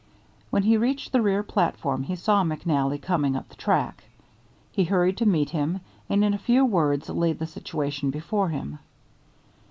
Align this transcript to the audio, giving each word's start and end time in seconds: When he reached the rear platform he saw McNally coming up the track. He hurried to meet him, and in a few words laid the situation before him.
When 0.49 0.63
he 0.63 0.77
reached 0.77 1.11
the 1.11 1.21
rear 1.21 1.43
platform 1.43 2.01
he 2.01 2.15
saw 2.15 2.43
McNally 2.43 2.99
coming 2.99 3.35
up 3.35 3.49
the 3.49 3.55
track. 3.55 4.05
He 4.71 4.85
hurried 4.85 5.17
to 5.17 5.27
meet 5.27 5.51
him, 5.51 5.81
and 6.09 6.23
in 6.23 6.33
a 6.33 6.39
few 6.39 6.65
words 6.65 7.07
laid 7.07 7.37
the 7.37 7.45
situation 7.45 8.09
before 8.09 8.49
him. 8.49 8.79